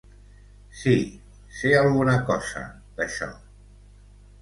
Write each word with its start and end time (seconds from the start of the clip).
Sí, 0.83 0.93
sé 1.59 1.75
alguna 1.83 2.17
cosa 2.33 2.67
d'això. 3.01 3.33